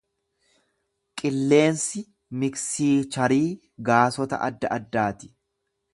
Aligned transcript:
Qilleensi 1.21 2.01
miiksicharii 2.43 3.45
gaasota 3.91 4.41
adda 4.51 4.77
addaati. 4.79 5.35